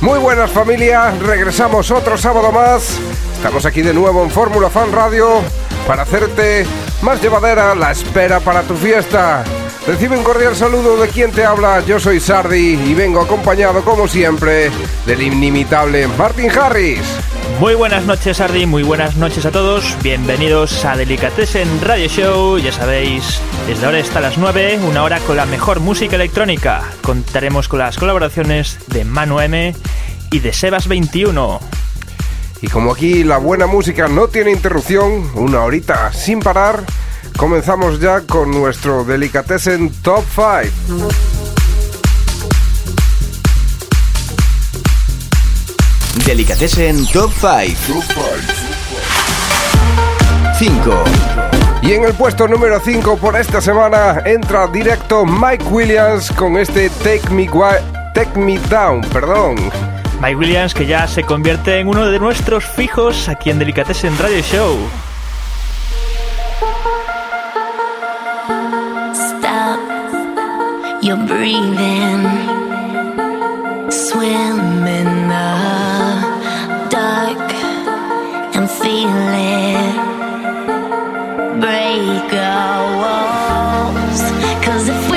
[0.00, 2.98] Muy buenas familia, regresamos otro sábado más.
[3.34, 5.40] Estamos aquí de nuevo en Fórmula Fan Radio
[5.86, 6.66] para hacerte
[7.02, 9.44] más llevadera la espera para tu fiesta.
[9.86, 14.08] Recibe un cordial saludo de quien te habla, yo soy Sardi y vengo acompañado como
[14.08, 14.70] siempre
[15.06, 17.02] del inimitable Martin Harris.
[17.58, 19.96] Muy buenas noches, Ardi, muy buenas noches a todos.
[20.02, 22.58] Bienvenidos a Delicatessen Radio Show.
[22.58, 26.82] Ya sabéis, desde ahora hasta las 9, una hora con la mejor música electrónica.
[27.02, 29.74] Contaremos con las colaboraciones de Manu M
[30.30, 31.60] y de Sebas21.
[32.62, 36.84] Y como aquí la buena música no tiene interrupción, una horita sin parar,
[37.36, 41.39] comenzamos ya con nuestro Delicatessen Top 5.
[46.16, 48.02] Delicatessen Top 5.
[50.58, 51.04] 5.
[51.82, 56.90] Y en el puesto número 5 por esta semana entra directo Mike Williams con este
[56.90, 57.48] Take Me,
[58.12, 59.56] Take Me Down, perdón.
[60.20, 64.42] Mike Williams, que ya se convierte en uno de nuestros fijos aquí en Delicatessen Radio
[64.42, 64.76] Show.
[69.14, 69.80] Stop
[71.02, 72.26] your breathing.
[73.90, 74.79] Swim
[78.78, 79.94] feeling.
[81.60, 84.20] Break our walls,
[84.64, 85.09] cause it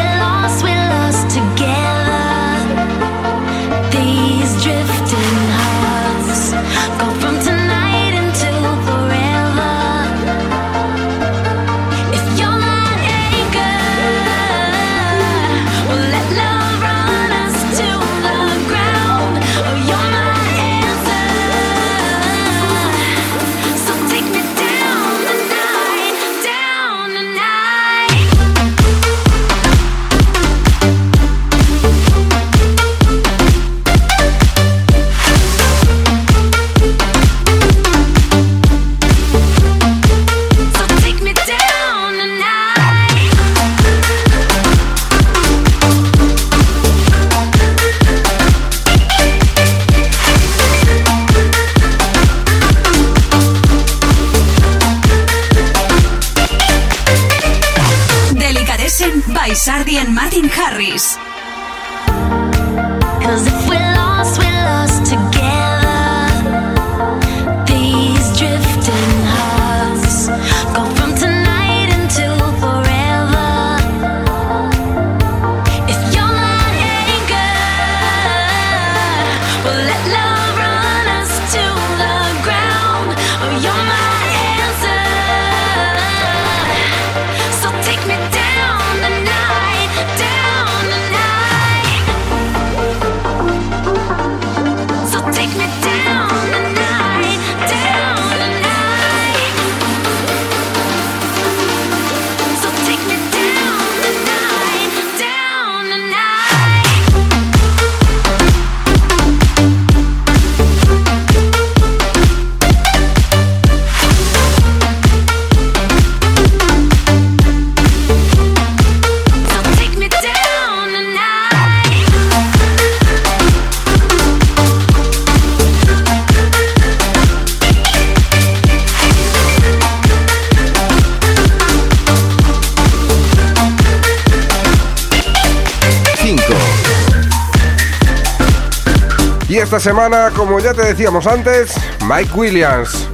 [139.76, 141.74] esta semana, como ya te decíamos antes,
[142.08, 143.10] Mike Williams.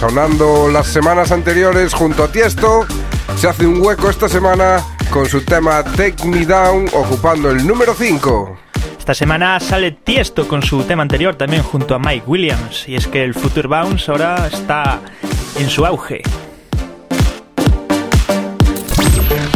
[0.00, 2.84] Sonando las semanas anteriores junto a Tiesto,
[3.36, 7.94] se hace un hueco esta semana con su tema Take Me Down ocupando el número
[7.94, 8.58] 5.
[8.98, 12.88] Esta semana sale Tiesto con su tema anterior también junto a Mike Williams.
[12.88, 15.00] Y es que el Future Bounce ahora está
[15.60, 16.22] en su auge.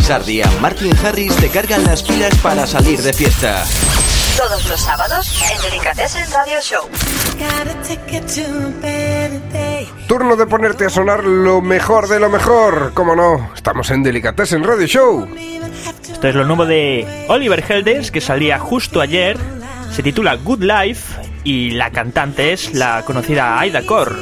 [0.02, 3.64] Sardia, Martin Harris te cargan las pilas para salir de fiesta.
[4.38, 6.88] Todos los sábados en Delicatessen Radio Show.
[10.06, 12.92] Turno de ponerte a sonar lo mejor de lo mejor.
[12.94, 15.28] Como no, estamos en Delicatessen Radio Show.
[16.08, 19.36] Esto es lo nuevo de Oliver Heldens, que salía justo ayer
[19.92, 24.14] Se titula Good Life y la cantante es la conocida Aida Core.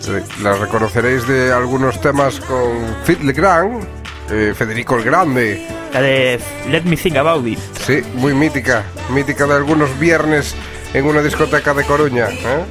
[0.00, 0.10] Sí,
[0.42, 3.86] La reconoceréis de algunos temas con Phil Legrand,
[4.28, 5.85] eh, Federico el Grande.
[6.00, 6.38] De
[6.70, 7.58] Let Me Think About It.
[7.86, 8.84] Sí, muy mítica.
[9.10, 10.54] Mítica de algunos viernes
[10.94, 12.28] en una discoteca de Coruña.
[12.30, 12.64] ¿eh?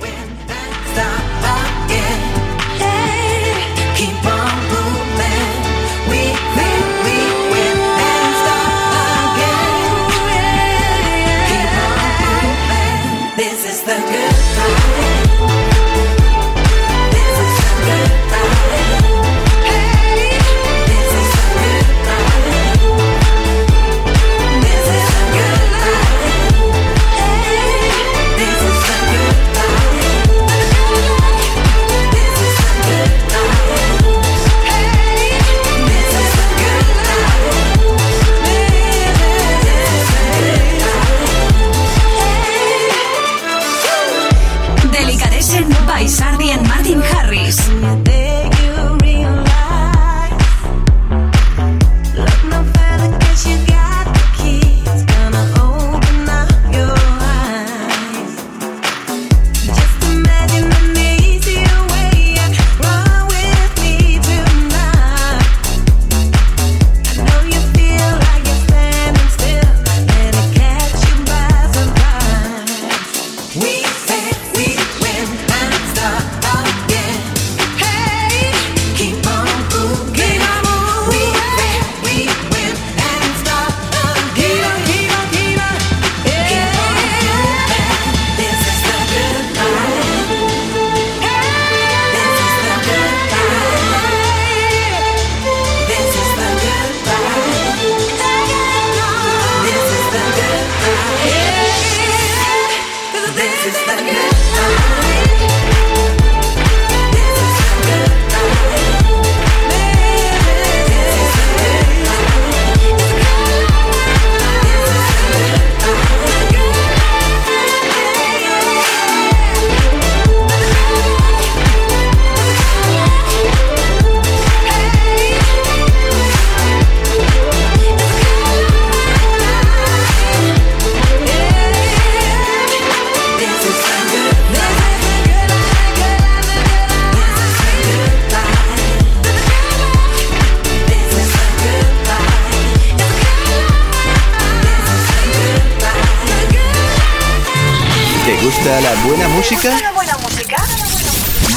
[148.76, 149.70] Gusta la buena música?
[149.80, 150.58] ¿Una buena música?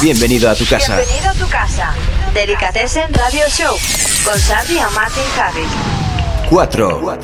[0.01, 0.97] Bienvenido a tu casa.
[0.97, 1.93] Bienvenido a tu casa.
[2.33, 3.75] Delicatessen Radio Show
[4.23, 5.67] con Sardi y Martin Harris.
[6.49, 7.17] 4.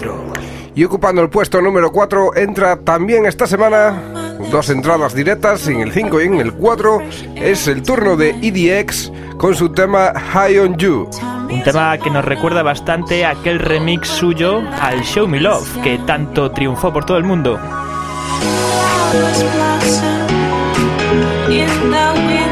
[0.76, 5.94] Y ocupando el puesto número 4 entra también esta semana dos entradas directas en el
[5.94, 7.02] 5 y en el 4.
[7.36, 11.10] Es el turno de EDX con su tema High on You.
[11.50, 16.00] Un tema que nos recuerda bastante a aquel remix suyo al Show Me Love, que
[16.00, 17.60] tanto triunfó por todo el mundo.
[19.16, 20.30] Flowers blossom.
[21.52, 22.45] In the winter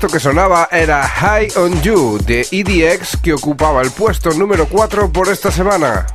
[0.00, 5.12] Esto que sonaba era High on You de EDX que ocupaba el puesto número 4
[5.12, 6.06] por esta semana.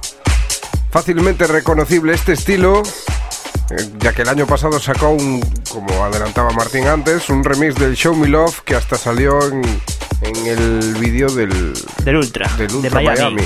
[0.89, 5.39] Fácilmente reconocible este estilo, eh, ya que el año pasado sacó un,
[5.70, 9.62] como adelantaba Martín antes, un remix del Show Me Love que hasta salió en,
[10.24, 11.72] en el vídeo del,
[12.04, 13.36] Del Ultra, del de Miami.
[13.36, 13.44] Miami.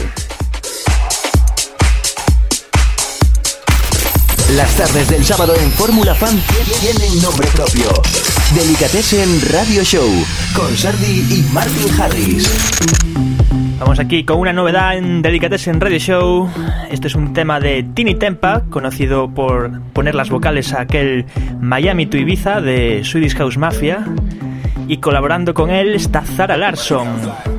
[4.55, 6.41] Las tardes del sábado en Fórmula Fan
[6.79, 7.91] tienen nombre propio.
[8.55, 10.07] Delicatessen Radio Show
[10.55, 12.49] con Sardi y Martin Harris.
[13.79, 16.49] Vamos aquí con una novedad en Delicatessen Radio Show.
[16.89, 21.27] Este es un tema de Tini Tempa, conocido por poner las vocales a aquel
[21.61, 24.03] Miami to Ibiza de Swedish House Mafia.
[24.87, 27.07] Y colaborando con él está Zara Larsson,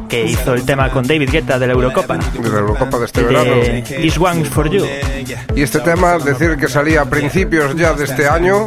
[0.09, 2.17] que hizo el tema con David Guetta de la Eurocopa.
[2.17, 3.51] De la Eurocopa de este verano.
[3.51, 4.85] De This One's for You.
[5.55, 8.67] Y este tema, decir que salía a principios ya de este año,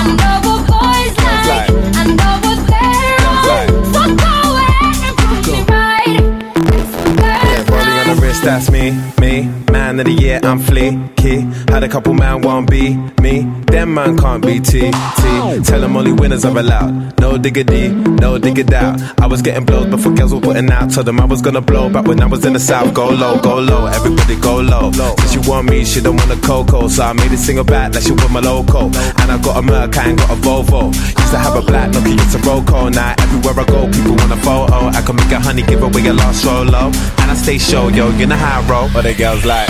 [8.41, 9.70] that's me, me.
[9.91, 11.69] Man of the year, I'm fleeky.
[11.69, 13.41] Had a couple man won't be me.
[13.67, 14.89] Them man can't be T.
[14.89, 17.19] Tell them only winners are allowed.
[17.19, 19.01] No diggity, no diggity out.
[19.19, 20.91] I was getting blows before girls were putting out.
[20.93, 22.93] Told them I was gonna blow back when I was in the south.
[22.93, 24.93] Go low, go low, everybody go low.
[24.93, 26.87] Since she want me, she don't want a cocoa.
[26.87, 28.85] So I made it single back like she want my loco.
[28.85, 30.87] And I got a Merc, I ain't got a Volvo.
[30.95, 32.93] Used to have a black Nokia, it's a Roco.
[32.93, 34.87] Now everywhere I go, people want a photo.
[34.87, 36.87] I can make a honey, give away a lost solo.
[37.19, 38.89] And I stay show, yo, you know how I roll.
[38.93, 39.69] But the girls like,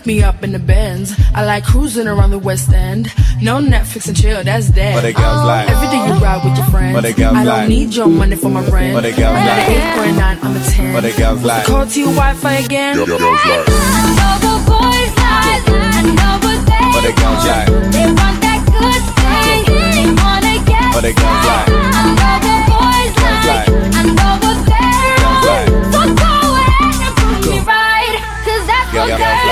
[0.00, 1.12] pick me up in the Benz.
[1.34, 3.12] I like cruising around the West End.
[3.42, 4.94] No Netflix and chill, that's dead.
[4.94, 5.68] What they girls oh, like?
[5.68, 6.94] Every day you ride with your friends.
[6.94, 7.68] What they girls I don't like?
[7.68, 8.94] need your money for my rent.
[8.94, 9.58] What they girls I got
[9.98, 10.14] like?
[10.40, 10.92] 8.9, I'm a 10.
[10.94, 11.66] What they girls like?
[11.66, 12.96] Call to your Wi-Fi again.
[12.96, 15.64] I know what boys like.
[15.68, 17.68] I know what they What they girls like?
[17.68, 17.92] want.
[17.92, 19.64] They want that good thing.
[19.68, 21.68] They wanna get What they girls like?
[21.68, 23.68] I know what boys Girls like.
[23.68, 23.68] like?
[23.68, 25.52] I know what they're Girls on.
[25.52, 25.68] like?
[25.92, 28.16] So go ahead and prove me right.
[28.48, 29.44] 'Cause that's Girl- what girls girls like?
[29.44, 29.49] like.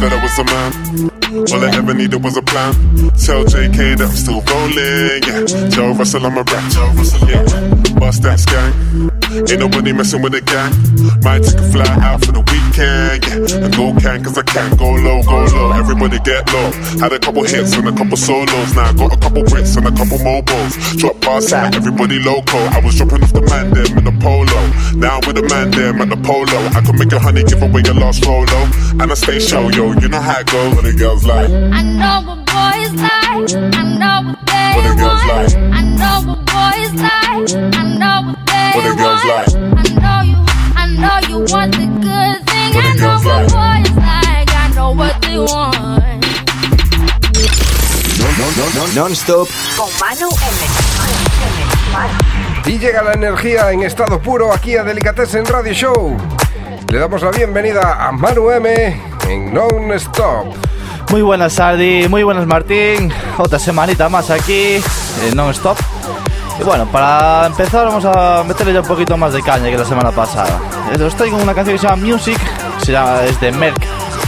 [0.00, 1.10] Said I was a man.
[1.52, 2.72] All I ever needed was a plan.
[3.18, 5.20] Tell JK that I'm still rolling.
[5.28, 5.68] Yeah.
[5.68, 6.72] Joe Russell, I'm a rap.
[6.72, 7.44] Joe Russell, yeah.
[8.00, 9.19] Bust that gang.
[9.30, 10.74] Ain't nobody messing with the gang.
[11.22, 13.22] Might take a fly out for the weekend.
[13.22, 13.64] Yeah.
[13.64, 15.72] And go can, cause I can't Go low, go low.
[15.72, 16.70] Everybody get low.
[16.98, 18.74] Had a couple hits and a couple solos.
[18.74, 20.74] Now I got a couple Brits and a couple mobiles.
[20.96, 22.58] Drop past that, everybody loco.
[22.58, 24.60] I was dropping off the man them in the polo.
[24.98, 26.58] Now with the man them at the polo.
[26.74, 28.60] I can make a honey give away your last rolo.
[28.98, 29.92] And I stay show, yo.
[29.94, 30.74] You know how it goes.
[30.74, 31.50] What the girls like.
[31.50, 33.74] I know what boys like.
[33.74, 35.38] I know what they What the girls want.
[35.38, 35.54] like?
[35.70, 37.74] I know what boys like.
[37.74, 39.26] I know what What the girls want.
[39.26, 39.48] like?
[39.76, 40.38] I know you.
[40.76, 42.72] I know you want the good thing.
[42.74, 43.84] But I it know goes what like.
[43.84, 45.80] boys like, I know what they want.
[48.94, 50.36] Non-stop Con Manu M.
[52.70, 56.16] Y llega la energía en estado puro aquí a Delicatessen Radio Show.
[56.88, 60.54] Le damos la bienvenida a Manu M en Non-Stop.
[61.10, 62.06] Muy buenas, Sardi.
[62.08, 63.12] Muy buenas, Martín.
[63.38, 64.80] Otra semanita más aquí,
[65.24, 65.76] en non-stop.
[66.60, 69.84] Y bueno, para empezar, vamos a meterle ya un poquito más de caña que la
[69.84, 70.60] semana pasada.
[70.92, 72.38] Eh, Os traigo una canción que se llama Music,
[72.84, 73.82] se llama, es de Merck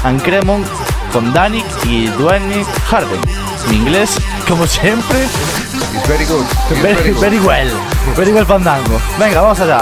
[0.04, 0.64] and Cremon,
[1.12, 3.20] con Danik y Dwayne Harden.
[3.68, 4.16] En inglés,
[4.48, 5.18] como siempre,
[5.94, 6.44] It's very good.
[6.70, 7.20] It's very, very good.
[7.20, 7.70] very well.
[8.16, 8.98] Very well fandango.
[9.18, 9.80] Venga, vamos allá.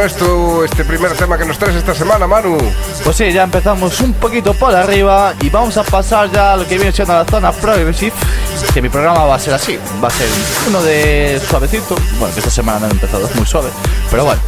[0.00, 2.56] Bueno esto, este primer tema que nos traes esta semana, Manu.
[3.04, 6.66] Pues sí, ya empezamos un poquito por arriba y vamos a pasar ya a lo
[6.66, 8.14] que viene siendo la zona progressive.
[8.72, 10.26] Que mi programa va a ser así, va a ser
[10.68, 11.96] uno de suavecito.
[12.18, 13.68] Bueno, que esta semana no he empezado, es muy suave,
[14.10, 14.40] pero bueno.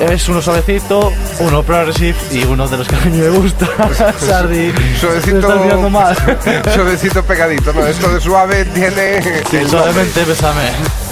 [0.00, 3.66] Es uno suavecito, uno progressive y uno de los que a mí me gusta.
[4.20, 4.70] Sardi,
[5.00, 5.34] Suavecito.
[5.34, 6.14] me estás mirando mal.
[6.74, 7.86] Suavecito pegadito, ¿no?
[7.86, 9.22] Esto de suave tiene.
[9.50, 11.05] Sí, suavemente, bésame.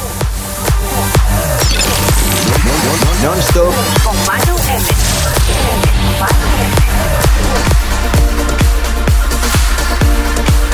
[3.22, 3.72] Non-stop
[4.04, 4.84] Con Manu M.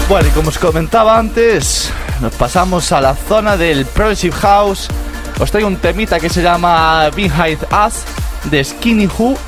[0.09, 4.88] Bueno, y como os comentaba antes, nos pasamos a la zona del Progressive House.
[5.38, 9.38] Os traigo un temita que se llama Behind Us de Skinny Who.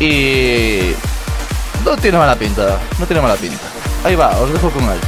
[0.00, 0.94] Y.
[1.84, 3.64] No tiene mala pinta, no tiene mala pinta.
[4.04, 4.98] Ahí va, os dejo con él.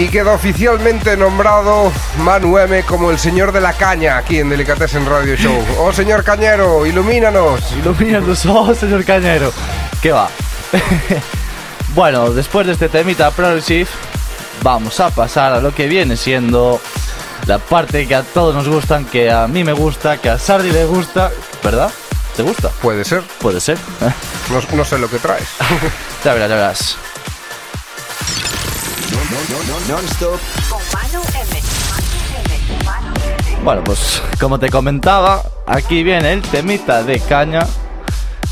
[0.00, 5.04] Y queda oficialmente nombrado Manu M como el señor de la caña aquí en Delicatessen
[5.04, 5.62] Radio Show.
[5.78, 7.60] Oh, señor Cañero, ilumínanos.
[7.72, 9.52] Ilumínanos, oh, señor Cañero.
[10.00, 10.30] ¿Qué va?
[11.94, 13.90] bueno, después de este temita Progressive,
[14.62, 16.80] vamos a pasar a lo que viene siendo
[17.44, 20.72] la parte que a todos nos gustan, que a mí me gusta, que a Sardi
[20.72, 21.30] le gusta,
[21.62, 21.90] ¿verdad?
[22.34, 22.70] ¿Te gusta?
[22.80, 23.20] Puede ser.
[23.38, 23.76] Puede ser.
[24.48, 25.48] No, no sé lo que traes.
[26.24, 27.09] ya verás, ya verás.
[29.88, 30.38] Non-stop.
[33.64, 37.66] Bueno, pues como te comentaba, aquí viene el temita de caña,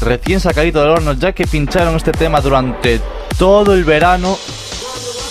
[0.01, 3.01] recién sacadito del horno, ya que pincharon este tema durante
[3.39, 4.39] todo el verano.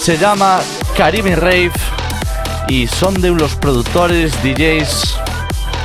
[0.02, 0.60] Se llama
[0.96, 1.72] Caribbean Rave
[2.70, 5.18] y son de los productores, DJs,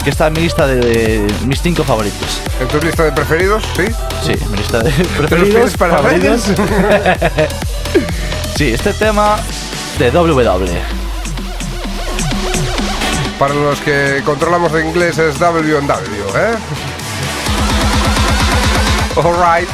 [0.04, 2.40] que está en mi lista de, de mis cinco favoritos.
[2.60, 3.62] ¿En tu lista de preferidos?
[3.76, 3.84] Sí.
[4.24, 5.54] Sí, mi lista de ¿Te los preferidos.
[5.54, 6.42] pides para favoritos.
[8.56, 9.36] sí, este tema
[9.98, 10.66] de WW.
[13.38, 16.56] Para los que controlamos de inglés es W en W, ¿eh?
[19.22, 19.68] Alright.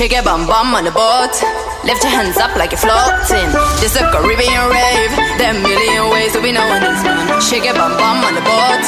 [0.00, 1.36] Shake your bum bum on the boat.
[1.84, 3.52] Lift your hands up like you're floating.
[3.84, 5.12] This a Caribbean rave.
[5.36, 7.28] There are a million ways to be knowing this one.
[7.36, 8.80] Shake your bum bum on the boat.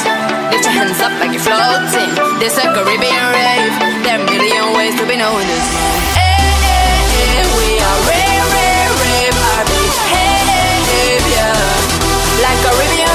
[0.49, 2.09] Lift your hands up like you're floating.
[2.41, 3.75] This a Caribbean rave.
[4.01, 6.01] There are a million ways to be knowing this one.
[6.17, 6.33] Hey,
[6.65, 9.73] hey, hey, we are rave, rave, rave, RB.
[10.09, 11.45] Hey, hey.
[12.41, 13.12] Like Caribbean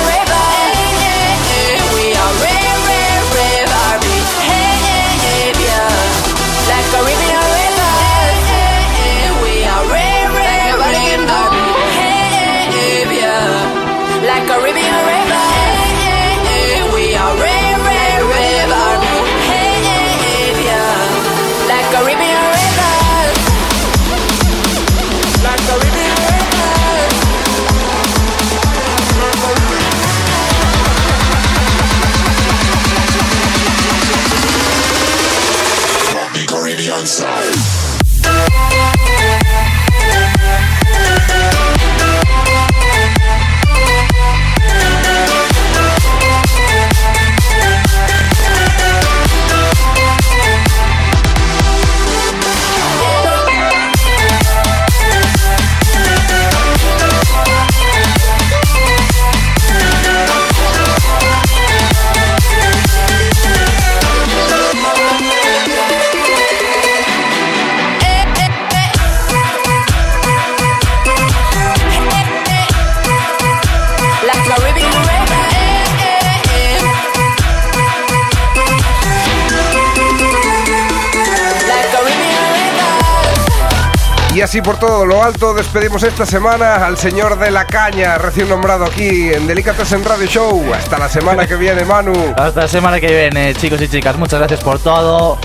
[84.38, 88.48] Y así por todo lo alto despedimos esta semana al señor de la caña, recién
[88.48, 90.72] nombrado aquí en Delicatessen Radio Show.
[90.72, 92.12] Hasta la semana que viene, Manu.
[92.36, 94.16] Hasta la semana que viene, chicos y chicas.
[94.16, 95.38] Muchas gracias por todo.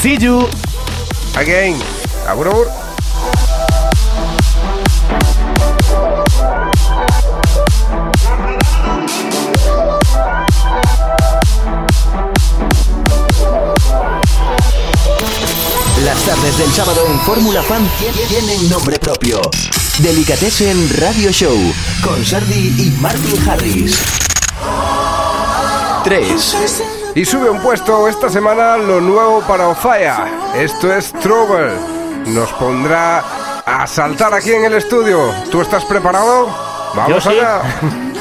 [0.00, 0.48] See you.
[1.36, 1.78] Again.
[2.26, 2.68] Agur,
[16.42, 19.40] tardes del sábado en Fórmula Fan tien- tienen nombre propio.
[19.98, 21.56] Delicatessen Radio Show
[22.02, 23.96] con Sardi y Martin Harris.
[26.04, 26.56] 3.
[27.14, 30.26] Y sube un puesto esta semana lo nuevo para Ofaya.
[30.56, 31.72] Esto es Trouble.
[32.26, 33.22] Nos pondrá
[33.64, 35.32] a saltar aquí en el estudio.
[35.50, 36.46] ¿Tú estás preparado?
[36.94, 37.38] Vamos Yo sí.
[37.38, 37.62] allá.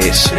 [0.00, 0.31] 3.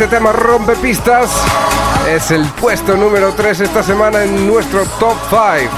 [0.00, 1.28] Este tema rompe pistas.
[2.08, 5.72] Es el puesto número 3 esta semana en nuestro top 5.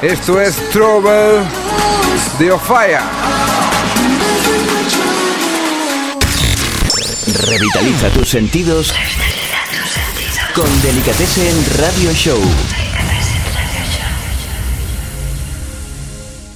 [0.00, 1.42] Esto es Trouble
[2.38, 3.02] de Ofaya.
[7.46, 8.94] Revitaliza tus sentidos
[10.54, 12.40] con Delicatessen Radio Show.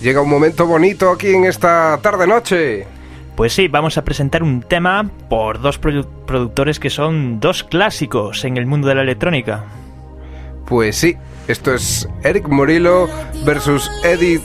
[0.01, 2.96] Llega un momento bonito aquí en esta tarde-noche.
[3.37, 8.45] Pues sí, vamos a presentar un tema por dos produ- productores que son dos clásicos
[8.45, 9.65] en el mundo de la electrónica.
[10.67, 13.09] Pues sí, esto es Eric Morillo
[13.45, 14.41] versus Eddie...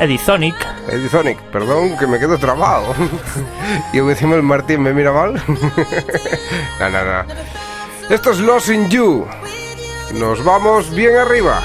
[0.00, 0.56] Edizonic.
[0.90, 2.94] Edizonic, perdón, que me quedo trabado.
[3.92, 5.34] y encima el Martín me mira mal.
[6.80, 7.24] no, no, no.
[8.10, 9.24] Esto es Lost in You.
[10.14, 11.60] Nos vamos bien arriba.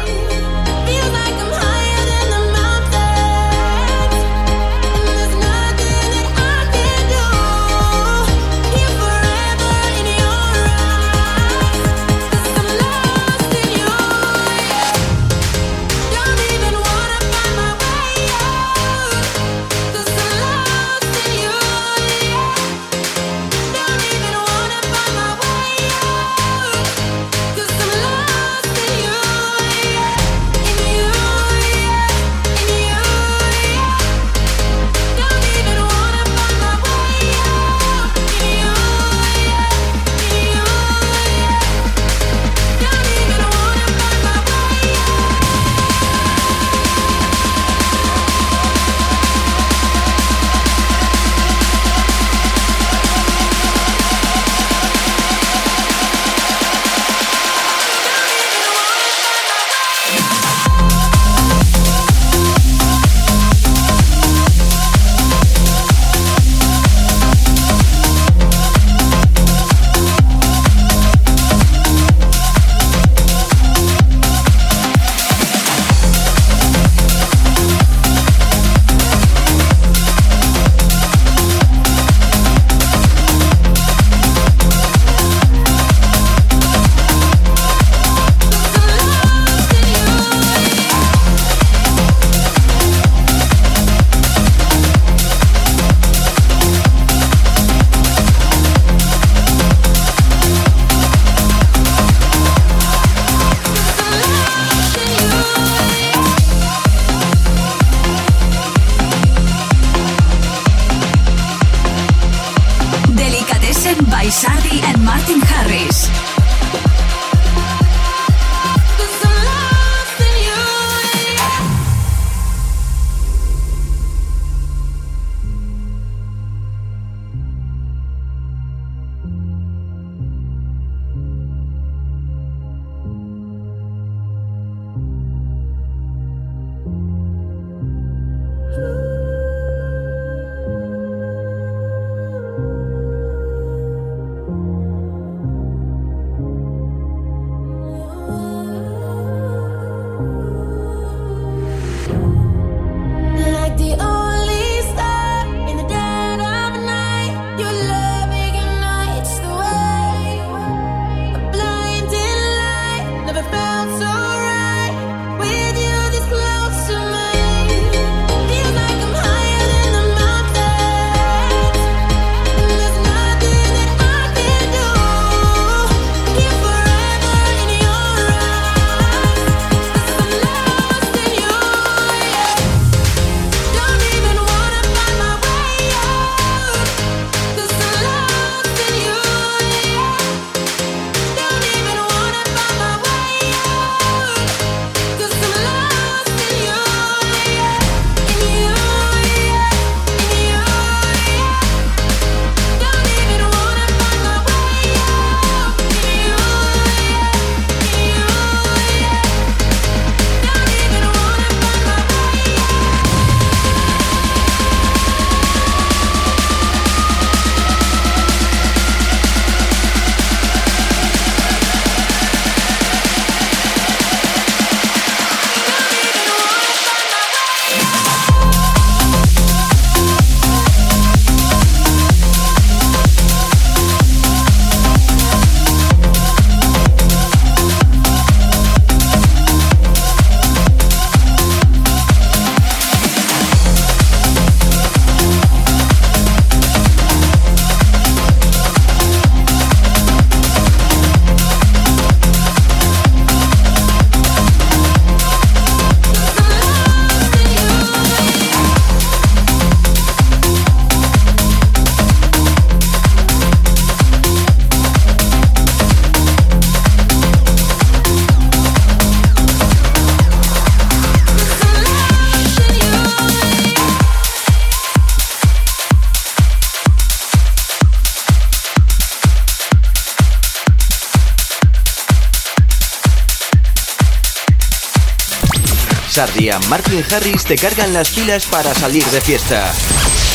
[286.58, 289.72] Martin Harris te cargan las pilas para salir de fiesta.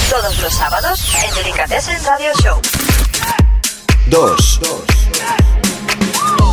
[0.08, 2.60] Todos los sábados en Delicatessen Radio Show.
[4.06, 4.60] 2.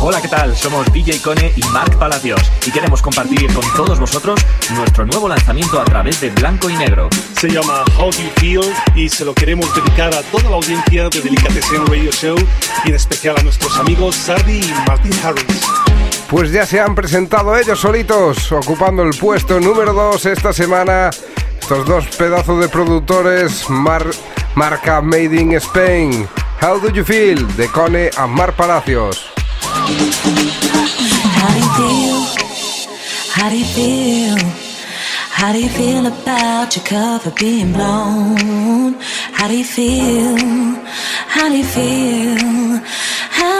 [0.00, 0.56] Hola, ¿qué tal?
[0.56, 4.40] Somos DJ Cone y Marc Palacios y queremos compartir con todos vosotros
[4.70, 7.08] nuestro nuevo lanzamiento a través de Blanco y Negro.
[7.36, 11.08] Se llama How Do You Feel y se lo queremos dedicar a toda la audiencia
[11.08, 12.36] de Delicatessen Radio Show
[12.84, 15.71] y en especial a nuestros amigos Sardi y Martin Harris.
[16.32, 21.10] Pues ya se han presentado ellos solitos, ocupando el puesto número 2 esta semana.
[21.60, 24.10] Estos dos pedazos de productores, Mar-
[24.54, 26.26] marca Made in Spain.
[26.62, 27.46] How do you feel?
[27.56, 29.26] De Cone a Mar Palacios.
[33.36, 34.38] How do you feel?
[35.36, 36.06] How do you feel?
[36.06, 38.96] About your cover being blown?
[39.34, 40.36] How do you feel?
[41.28, 42.80] How do you feel?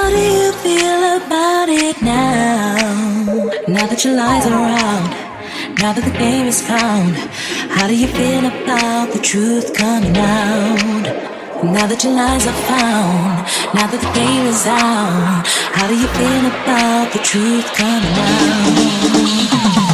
[0.03, 2.75] How do you feel about it now?
[3.69, 5.11] Now that your lies are out,
[5.79, 7.15] now that the game is found,
[7.71, 11.05] how do you feel about the truth coming out?
[11.63, 13.47] Now that your lies are found,
[13.77, 18.19] now that the game is out, how do you feel about the truth coming
[19.87, 19.92] out?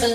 [0.00, 0.08] Now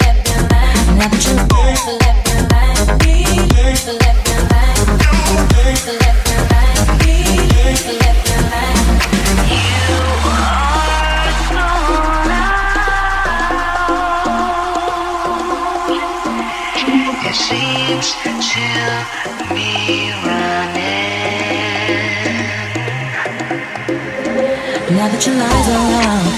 [25.11, 26.33] that your lies are out,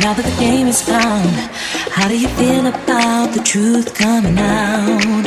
[0.00, 1.30] now that the game is found,
[1.94, 5.24] how do you feel about the truth coming out?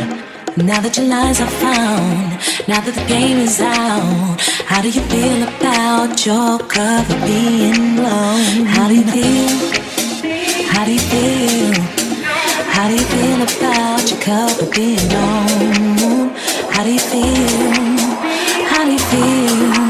[0.57, 5.01] Now that your lies are found, now that the game is out, how do you
[5.13, 8.65] feel about your cover being blown?
[8.75, 9.57] How do you feel?
[10.73, 11.73] How do you feel?
[12.75, 16.35] How do you feel about your cover being blown?
[16.73, 17.97] How do you feel?
[18.71, 19.86] How do you feel?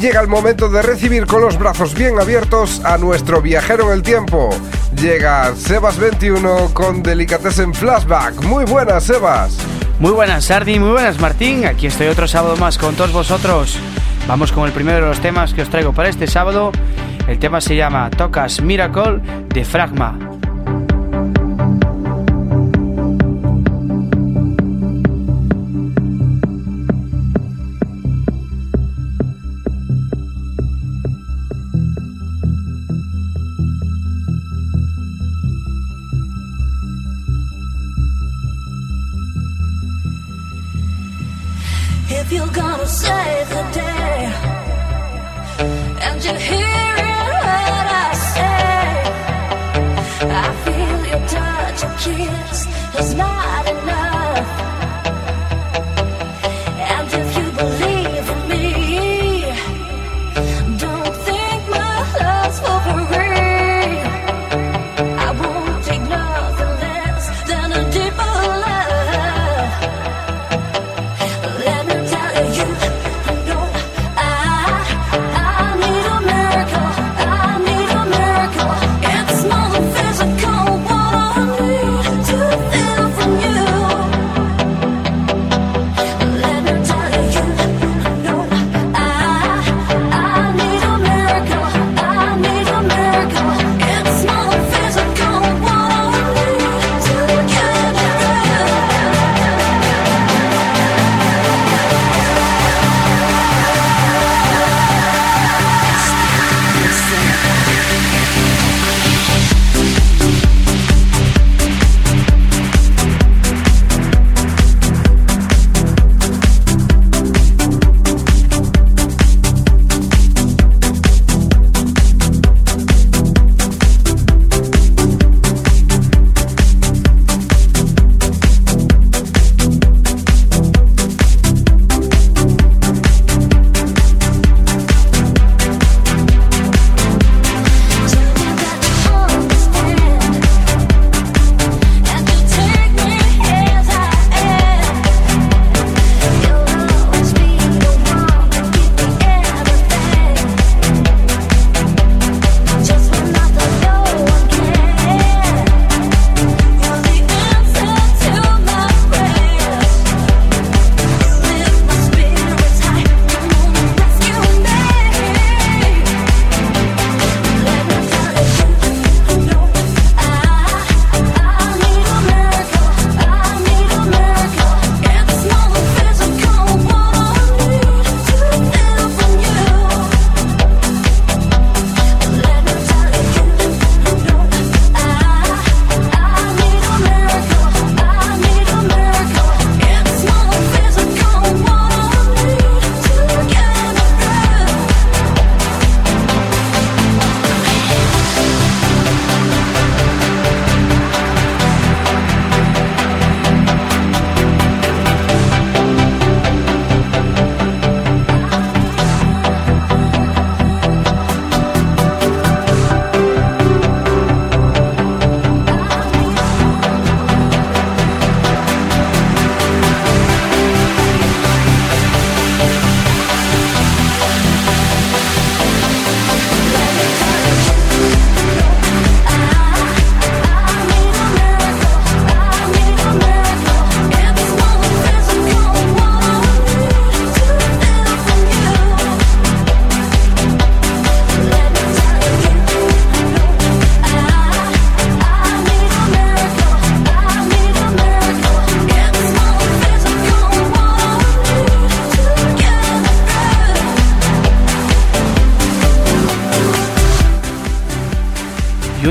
[0.00, 4.02] Llega el momento de recibir con los brazos bien abiertos a nuestro viajero en el
[4.02, 4.50] tiempo.
[4.94, 8.44] Llega Sebas21 con Delicatessen Flashback.
[8.44, 9.56] Muy buenas, Sebas.
[9.98, 11.66] Muy buenas, Sardi, muy buenas, Martín.
[11.66, 13.76] Aquí estoy otro sábado más con todos vosotros.
[14.28, 16.70] Vamos con el primero de los temas que os traigo para este sábado.
[17.26, 20.27] El tema se llama Tocas Miracle de Fragma.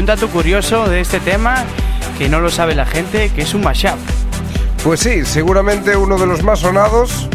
[0.08, 1.66] Dato curioso de este tema,
[2.18, 3.98] que no lo sabe la gente, que es un mashup.
[4.82, 7.28] Pues sí, seguramente uno de los más sonados.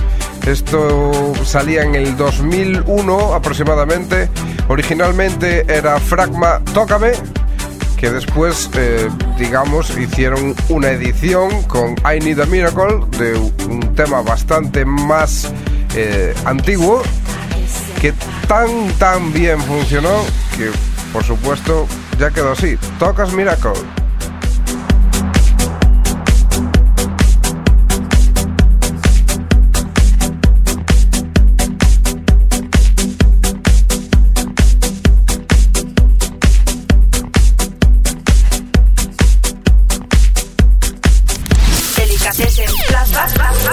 [0.46, 4.30] Esto salía en el 2001 aproximadamente.
[4.68, 7.12] Originalmente era Fragma Tócame,
[7.98, 13.36] que después, eh, digamos, hicieron una edición con I Need a Miracle, de
[13.68, 15.52] un tema bastante más
[15.94, 17.02] eh, antiguo,
[18.00, 18.14] que
[18.48, 20.24] tan, tan bien funcionó
[20.56, 20.70] que,
[21.12, 21.86] por supuesto,
[22.22, 22.78] ya quedó así.
[23.00, 23.72] Tocas Miracle.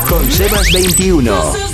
[0.09, 1.68] Con Sebas 21.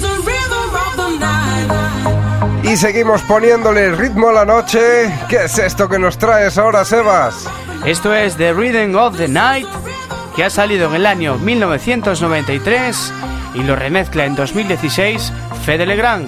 [2.76, 5.10] Y seguimos poniéndole ritmo a la noche.
[5.30, 7.48] ¿Qué es esto que nos traes ahora, Sebas?
[7.86, 9.70] Esto es The Rhythm of the Night,
[10.36, 13.14] que ha salido en el año 1993
[13.54, 15.32] y lo remezcla en 2016
[15.64, 16.28] Fede Legrand.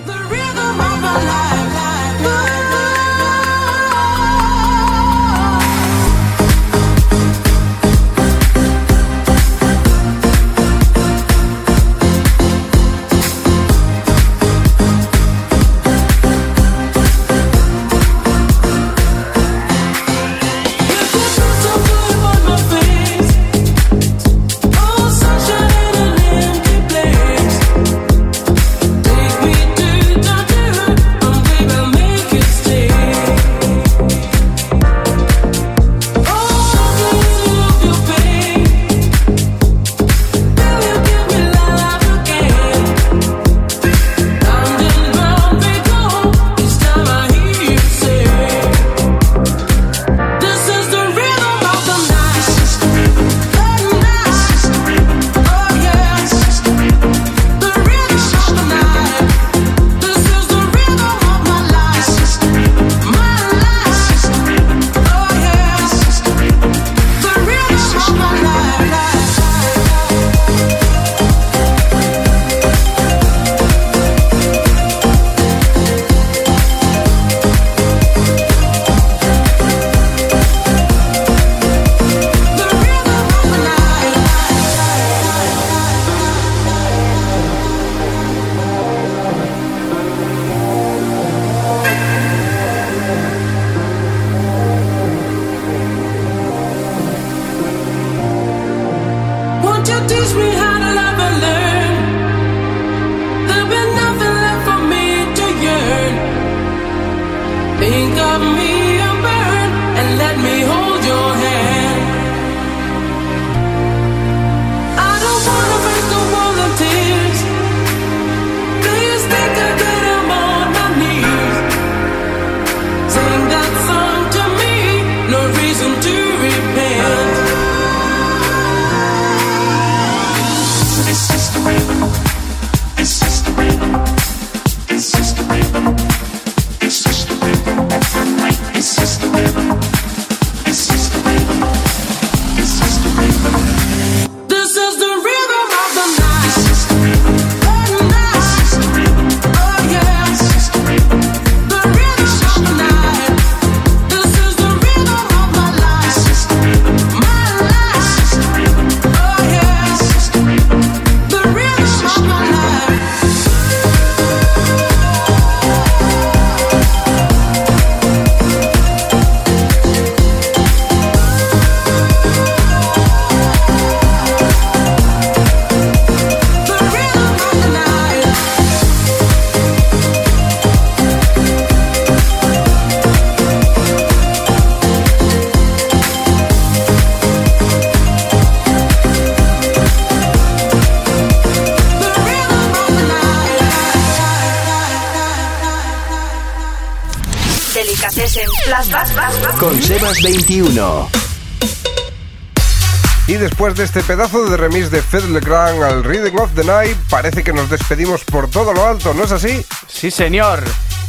[203.78, 207.54] De este pedazo de remix de Fed Legrand al Reading of the Night, parece que
[207.54, 209.64] nos despedimos por todo lo alto, ¿no es así?
[209.88, 210.64] Sí, señor.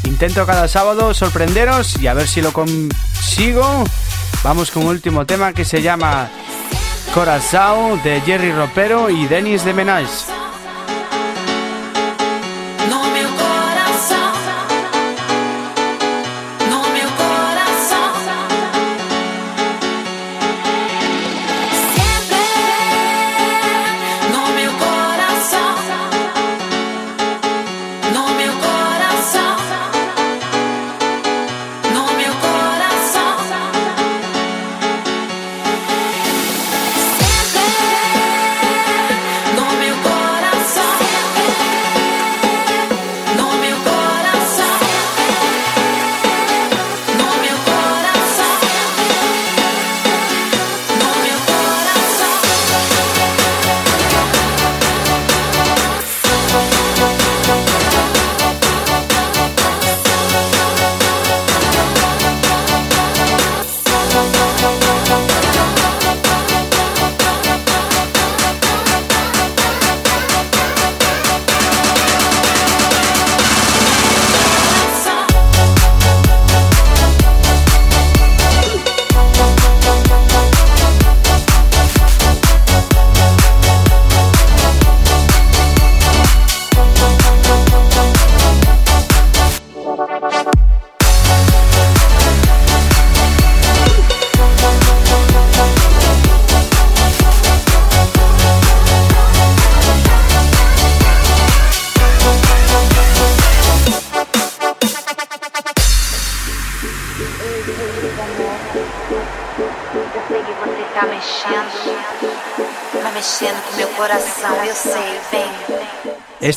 [0.04, 3.84] Intento cada sábado sorprenderos y a ver si lo consigo.
[4.44, 6.28] Vamos con un último tema que se llama
[7.14, 10.27] Corazao de Jerry Ropero y Dennis de Menage.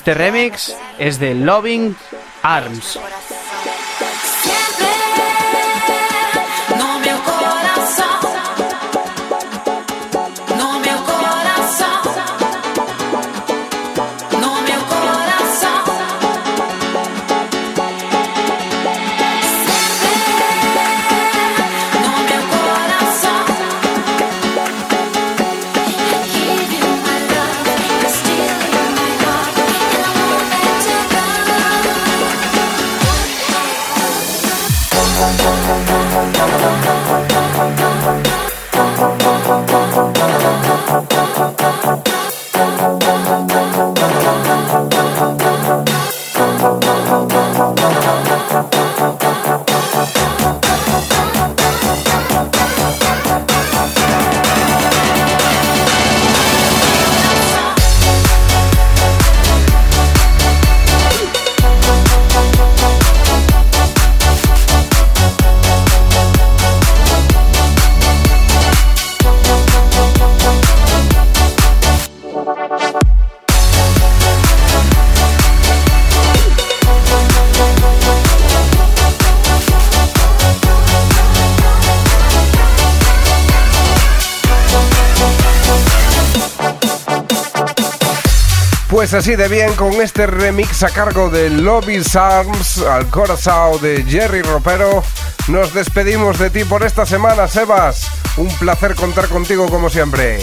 [0.01, 1.95] Este remix es de Loving
[2.41, 2.99] Arms.
[89.13, 94.41] Así de bien con este remix a cargo de Lobby's Arms al corazón de Jerry
[94.41, 95.03] Ropero.
[95.49, 98.07] Nos despedimos de ti por esta semana, Sebas.
[98.37, 100.39] Un placer contar contigo como siempre.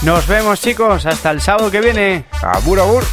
[0.00, 2.24] Nos vemos chicos, hasta el sábado que viene.
[2.42, 3.04] Abur, abur.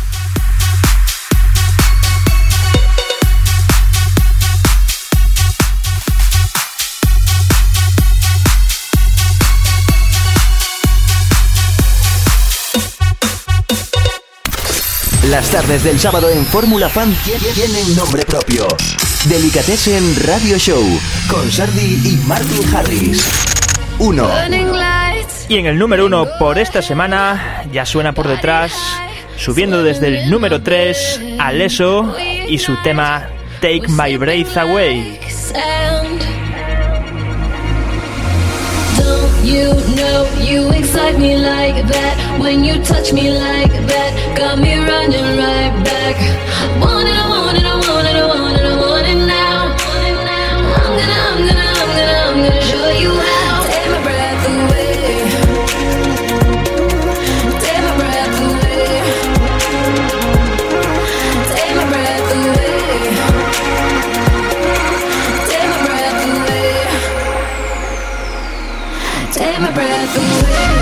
[15.34, 18.68] Las tardes del sábado en Fórmula Fan tie- tienen nombre propio.
[19.26, 20.84] Delicatessen Radio Show
[21.28, 23.28] con Sardi y Martin Harris.
[23.98, 24.30] 1.
[25.50, 28.74] Y en el número uno por esta semana ya suena por detrás,
[29.36, 32.16] subiendo desde el número 3 Aleso
[32.48, 33.28] y su tema
[33.60, 35.20] Take My Breath Away.
[39.44, 42.40] You know you excite me like that?
[42.40, 46.93] When you touch me like that, got me running right back.
[70.16, 70.73] My breath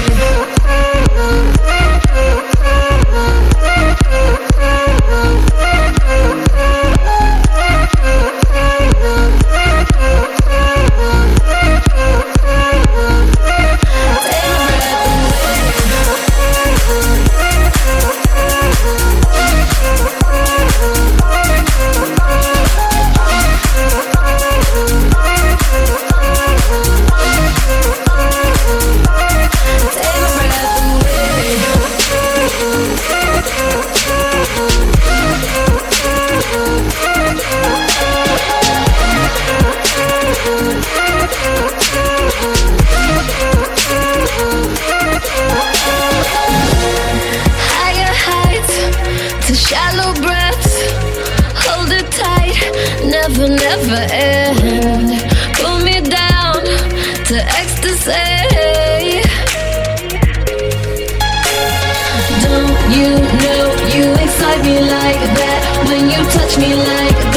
[65.91, 67.30] When you touch me like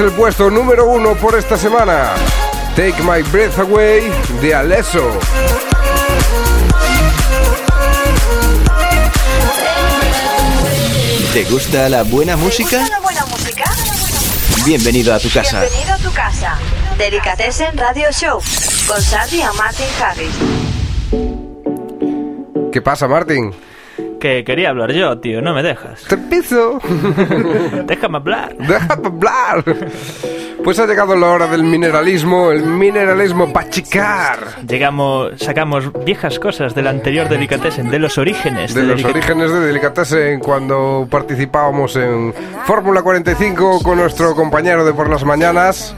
[0.00, 2.14] es el puesto número uno por esta semana.
[2.74, 5.18] Take My Breath Away de Alesso.
[11.34, 12.86] ¿Te gusta la buena música?
[12.88, 13.64] la buena música?
[14.64, 15.60] Bienvenido a tu casa.
[15.60, 16.56] Bienvenido a tu casa.
[16.96, 18.40] Delicatessen Radio Show
[18.86, 20.34] con Sandy y Martin Harris.
[22.72, 23.54] ¿Qué pasa, Martín?
[24.20, 26.02] Que quería hablar yo, tío, no me dejas.
[26.04, 26.78] Te empiezo.
[27.86, 28.54] Déjame hablar.
[28.58, 29.64] Déjame hablar.
[30.62, 34.38] Pues ha llegado la hora del mineralismo, el mineralismo pachicar.
[34.68, 38.74] Llegamos, sacamos viejas cosas del anterior Delicatessen, de los orígenes.
[38.74, 39.38] De los Delicatessen.
[39.38, 42.34] orígenes de Delicatessen cuando participábamos en
[42.66, 45.96] Fórmula 45 con nuestro compañero de por las mañanas.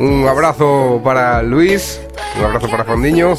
[0.00, 2.00] Un abrazo para Luis,
[2.40, 3.34] un abrazo para Fondiño.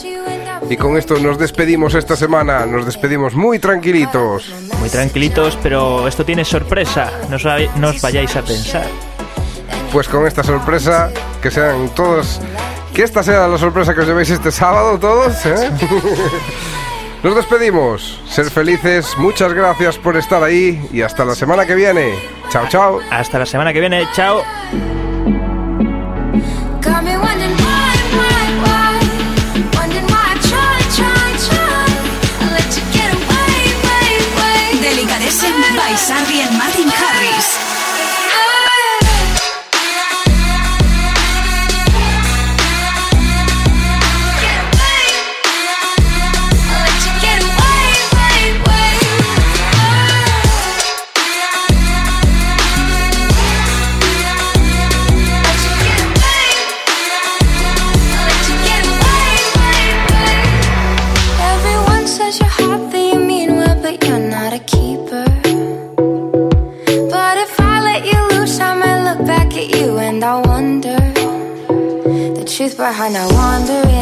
[0.73, 4.51] Y con esto nos despedimos esta semana, nos despedimos muy tranquilitos.
[4.79, 7.11] Muy tranquilitos, pero esto tiene sorpresa.
[7.29, 7.35] No
[7.89, 8.87] os, vayáis a pensar.
[9.91, 11.11] Pues con esta sorpresa,
[11.43, 12.41] que sean todos...
[12.91, 15.69] Que esta sea la sorpresa que os llevéis este sábado todos, ¿eh?
[17.23, 18.19] Nos despedimos.
[18.27, 22.15] Ser felices, muchas gracias por estar ahí y hasta la semana que viene.
[22.49, 22.99] Chao, chao.
[23.11, 24.07] Hasta la semana que viene.
[24.15, 24.41] Chao.
[72.73, 73.92] The truth behind our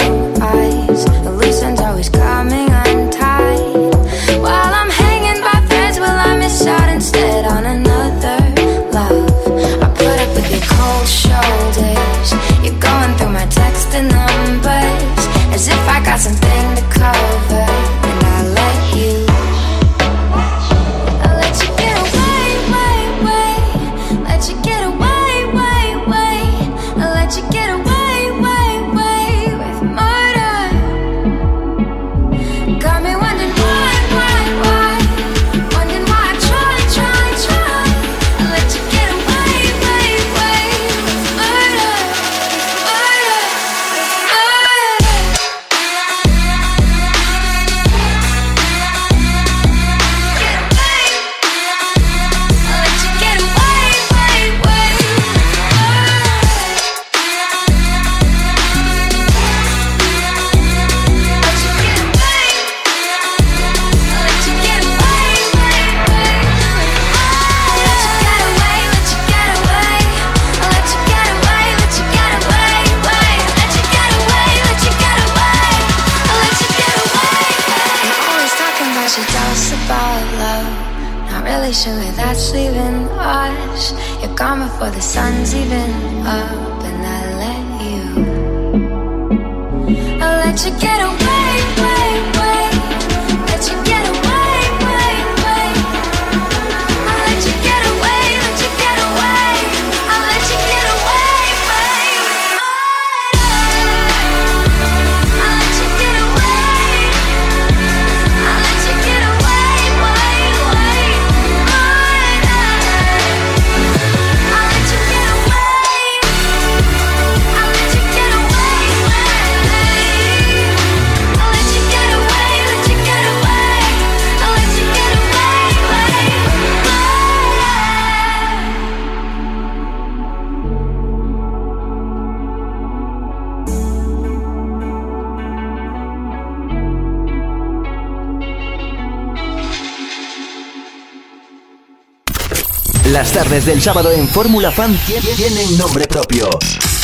[143.44, 144.96] tardes del sábado en Fórmula Fan
[145.36, 146.48] tienen nombre propio.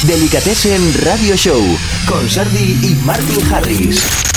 [0.04, 1.60] Delicatessen Radio Show
[2.08, 4.37] con Sardi y Martin Harris.